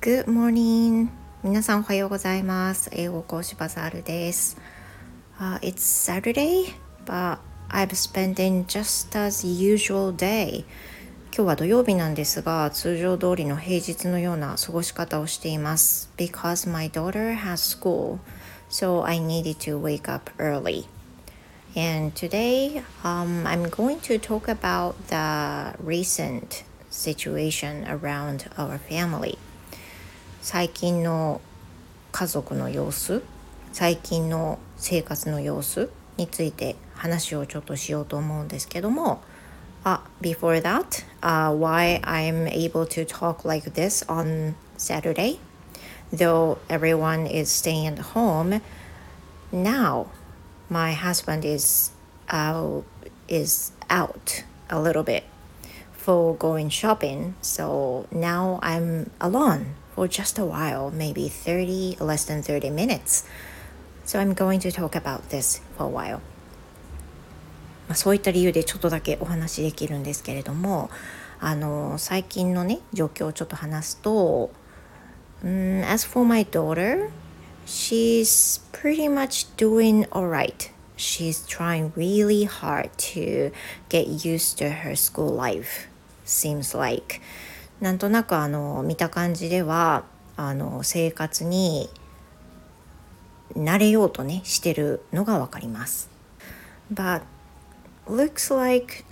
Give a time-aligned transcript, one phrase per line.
[0.00, 1.08] Good morning
[1.42, 4.56] 皆さんおはようございます英語講師バザールです、
[5.38, 6.74] uh, It's Saturday
[7.04, 7.38] but
[7.68, 10.64] I'm spending just as usual day
[11.34, 18.18] 今日は土曜日なんですが通常通りの平日のような過ごし方をしています Because my daughter has school
[18.68, 20.86] so I needed to wake up early
[21.74, 29.36] And today um, I'm going to talk about the recent situation around our family
[30.43, 31.39] 最近の
[32.11, 33.21] 家族の様子
[33.73, 39.21] 最近の生活の様子について話をちょっとしようと思うんですけども
[39.83, 45.37] あ before that、uh, why I'm able to talk like this on Saturday
[46.11, 48.61] though everyone is staying at home
[49.51, 50.07] now
[50.71, 51.91] my husband is
[52.29, 52.83] out
[53.27, 55.23] is out a little bit
[55.91, 62.42] for going shopping so now I'm alone for just a while, maybe 30, less than
[62.42, 63.24] 30 minutes.
[64.04, 66.20] So I'm going to talk about this for a while.
[67.88, 70.90] まあ、そういった理由でちょっとだけお話しできるんですけれども
[71.38, 74.50] あの最近のね状況をちょっと話すと、
[75.44, 77.10] um, As for my daughter
[77.64, 83.52] she's pretty much doing alright she's trying really hard to
[83.88, 85.88] get used to her school life
[86.24, 87.20] seems like
[87.81, 90.03] なんとなくあの見た感じでは
[90.37, 91.89] あの生活に
[93.55, 96.09] 慣れようとねしてるのがわかります。
[96.93, 97.23] But
[98.07, 99.03] looks like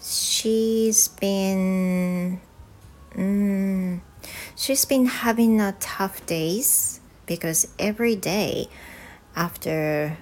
[0.00, 2.40] she's been
[3.14, 4.00] mm,
[4.56, 8.68] she's been having a tough days because every day
[9.34, 10.16] after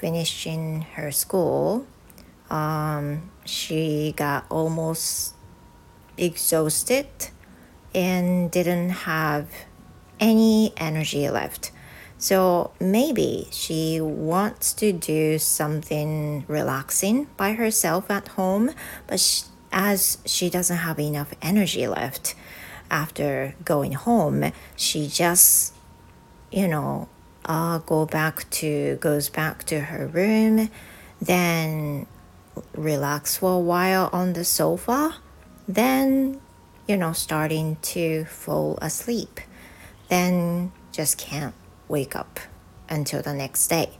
[0.00, 1.84] finishing her school
[2.48, 5.34] um, she got almost
[6.16, 7.06] exhausted
[7.94, 9.48] and didn't have
[10.20, 11.72] any energy left.
[12.18, 18.70] So maybe she wants to do something relaxing by herself at home,
[19.08, 19.42] but she,
[19.72, 22.36] as she doesn't have enough energy left
[22.90, 25.74] after going home, she just,
[26.52, 27.08] you know,
[27.44, 30.70] uh, go back to goes back to her room,
[31.20, 32.06] then
[32.74, 35.16] relax for a while on the sofa,
[35.66, 36.40] then
[36.86, 39.40] you know, starting to fall asleep,
[40.08, 41.54] then just can't
[41.88, 42.40] wake up
[42.88, 43.90] until the next day.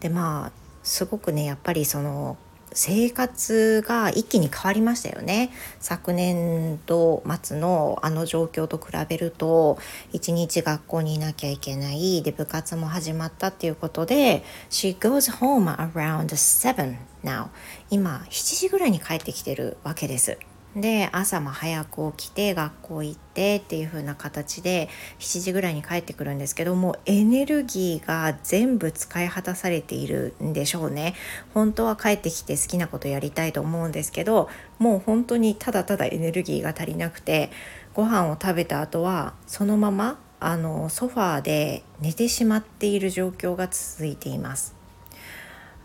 [0.00, 0.52] でまあ
[0.82, 2.36] すごくねやっぱりその
[2.72, 5.50] 生活が一気に変わりましたよね。
[5.80, 9.78] 昨年度末のあの状況と比べると
[10.12, 17.48] 一日学校にいなきゃいけないで部活も始まったっていうことで She goes home around 7 now.
[17.88, 20.38] 今7時ぐらいに帰ってきてるわけです。
[20.76, 31.14] で朝も早く起きて学校行ってっていう風な形で7時ぐらいに帰ってくるんですけどもエネルギーが全部使い果たされているんでしょうね
[31.54, 37.50] 本当は帰ってきて好きなことやりたいと思うんですけどもう本当にただただエネルギーが足りなくて
[37.94, 44.75] ご飯を食べた後はそのままあのソファーで寝てしまっている状況が続いています。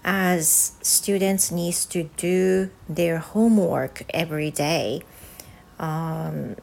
[0.04, 5.02] as students needs to do their homework every day
[5.78, 6.56] um,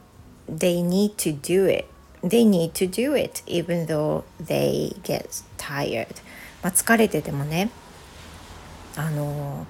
[0.48, 1.86] they need to do it
[2.22, 6.22] they need to do it even though they get tired
[6.64, 7.70] まあ疲れててもね
[8.96, 9.68] あの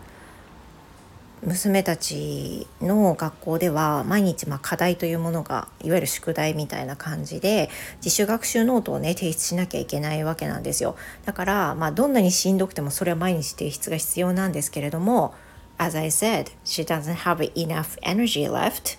[1.49, 15.35] 娘たちの学校では毎日まあ課題というものがいわゆる宿題みたいな感じで自主学習ノートをね提出しなきゃいけないわけなんですよだからまあどんなにしんどくてもそれは毎日提出が必要なんですけれども
[15.81, 18.99] As I said, she doesn't have enough energy left.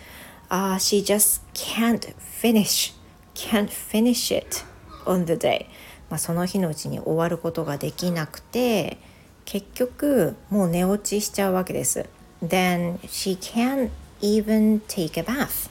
[0.49, 2.93] Uh, she just can't finish,
[3.35, 4.63] can't finish it
[5.05, 5.65] on the day.
[6.09, 8.97] まあその日のうちに終わることができなくて
[9.43, 12.05] 結局もう寝落ちしちゃうわけです。
[12.42, 13.90] then she can't
[14.20, 15.70] even take a bath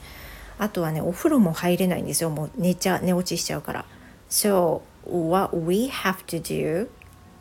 [0.58, 3.84] あとはねお風呂も入れないんですよもう寝ちゃ寝落ちしちゃうから
[4.30, 6.88] so what we have to do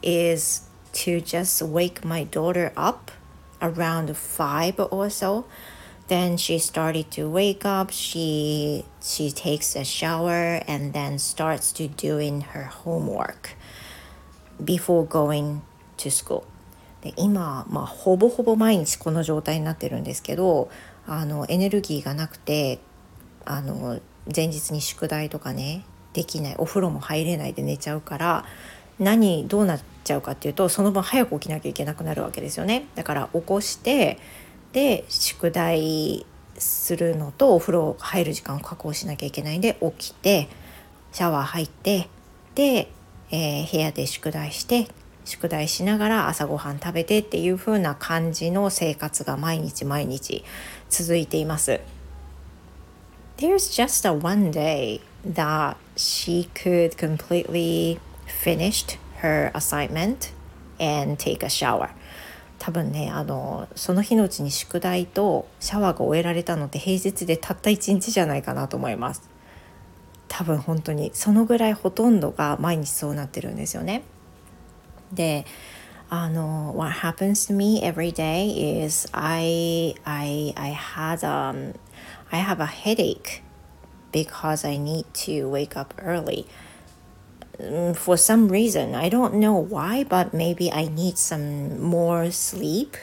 [0.01, 3.11] is to just wake my daughter up
[3.61, 5.45] around 5 or so
[6.07, 11.87] then she started to wake up she she takes a shower and then starts to
[11.87, 13.55] doing her homework
[14.63, 15.61] before going
[15.97, 16.45] to school
[17.02, 20.70] で今、まあ、ほぼほぼ毎日この状態になってるんですけど
[21.06, 22.80] あのエネルギーがなくて
[23.44, 24.00] あの
[24.34, 28.44] 前日に宿題とかねできないお風呂も入れないで寝ちゃうから
[28.98, 32.86] 何どうなっちゃうかっていうとその分早く起きなきゃいけなくなるわけですよね。
[32.94, 34.18] だから起こして
[34.72, 36.26] で宿題
[36.58, 40.48] するのとお風呂入る時間を確保しなきゃいけないんで起きて
[41.12, 42.08] シャワー入って
[42.54, 42.90] で、
[43.30, 44.88] えー、部屋で宿題して
[45.28, 50.42] 宿題しながら朝ごはん食べてっていう風な感じの生活が毎日毎日
[50.88, 51.80] 続いています。
[53.36, 60.32] There's just a one day that she could completely finished her assignment
[60.80, 61.90] and take a shower.
[62.58, 69.28] 多分ねあのその日のうちに宿題とシャワーが終えられたのって平日でたった1日じゃないかなと思います。
[70.28, 74.02] 多分本当にそのぐらいほとんどが毎日そうなってるんですよね。
[75.13, 75.45] で
[76.09, 81.73] あの What happens to me every day is I I I had um
[82.31, 83.41] I have a headache
[84.11, 86.45] because I need to wake up early.
[87.95, 92.97] For some reason, I don't know why, but maybe I need some more sleep.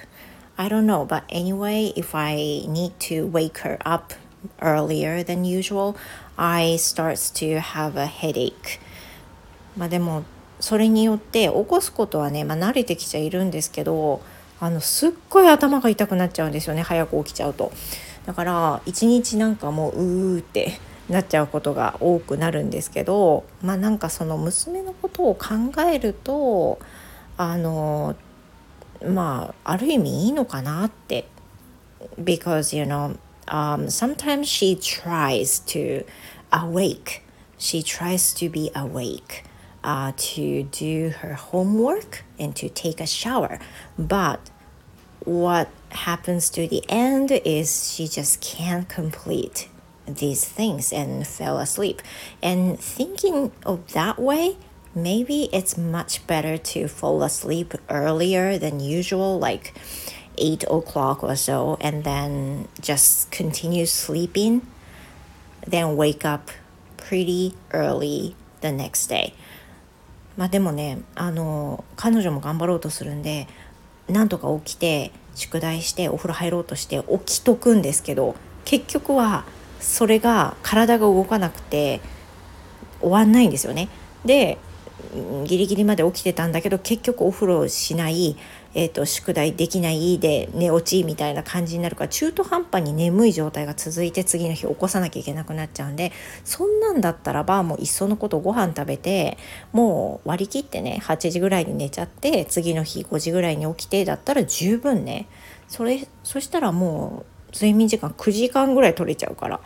[0.58, 2.34] I don't know, but anyway, if I
[2.66, 4.12] need to wake her up
[4.60, 5.96] earlier than usual,
[6.36, 8.80] I starts to have a headache.
[9.76, 10.24] まあでも
[10.59, 14.21] それによって起こすことはね、まあ、慣れてきちゃいるんですけど
[14.59, 17.71] あのすっごい頭が痛くなっちゃうんですよね早く起きちゃうと。
[18.25, 20.79] だから一日なんかもううーって
[21.09, 25.49] なっちゃうことが多くなるんですけどまあなんかその娘のことを考
[25.83, 26.79] えると
[27.37, 28.15] あの
[29.07, 31.25] まあある意味いいのかなって。
[32.17, 33.17] Because you know
[33.47, 36.05] um, sometimes she tries to
[36.51, 37.23] awake.
[37.57, 39.43] She tries to be awake.
[39.85, 43.59] Uh, to do her homework and to take a shower
[43.97, 44.39] but
[45.25, 49.67] what happens to the end is she just can't complete
[50.07, 52.01] these things and fell asleep.
[52.41, 54.57] And thinking of that way,
[54.93, 59.73] maybe it's much better to fall asleep earlier than usual, like
[60.37, 64.65] 8 o'clock or so, and then just continue sleeping,
[65.65, 66.51] then wake up
[66.97, 69.33] pretty early the next day.
[70.37, 73.47] まあでもね、あの、彼女も頑張ろうとするんで、
[74.09, 79.45] なんとか起きて、宿題してお風呂入ろうとして起きとくんですけど、結局は
[79.79, 82.01] それが体が動かなくて
[83.01, 83.89] 終わんないんですよね。
[84.25, 84.57] で
[85.45, 88.35] ギリギリまで起きてたんだけど結局お風呂しない、
[88.77, 96.11] えーと、宿題できないで寝落ちみたいな感じになるから中途半端に眠い状態が続いて次の日起こさなきゃいけなくなっちゃうんで
[96.43, 99.37] そんなんだったらばもういっそのことご飯食べて
[99.71, 105.27] もう割り切ってね8時ぐらいに寝ちゃって次の日5時ぐらいに起きてだったら十分ね
[105.69, 109.61] それそしたらもう睡眠時間9時間ぐらい取れちゃうから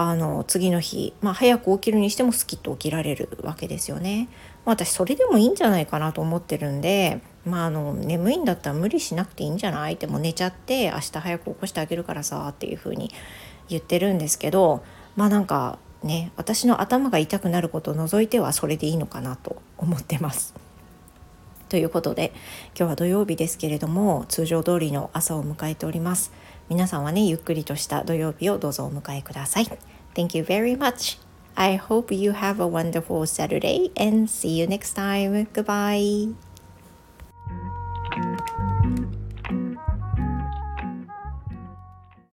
[0.00, 4.28] あの次の日、まあ、早く起きるにしてもスキッと起きられるわけですよね。
[4.68, 13.10] まあ、私それでもいいんじゃないかなと思ってるんで、まあ、あの眠いんだったら無理しなくていいんじゃないってもう寝ちゃって明日早く起こしてあげるからさっていうふうに
[13.70, 14.84] 言ってるんですけど
[15.16, 20.54] まあなんかね私の頭が痛くなることを除いてはそれでいいのかなと思ってます。
[21.70, 22.32] ということで
[22.78, 26.30] 今日は土曜日ですけれども通常通りの朝を迎えております。
[26.68, 29.64] 皆さんはねゆっくりとした土曜日をどうぞお迎えください
[30.14, 31.27] Thank you very much
[31.58, 35.48] I hope you have a wonderful Saturday and see you next time.
[35.52, 36.38] Goodbye.